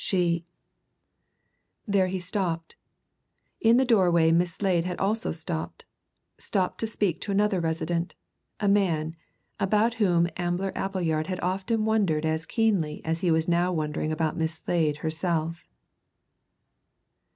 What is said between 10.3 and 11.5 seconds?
Ambler Appleyard had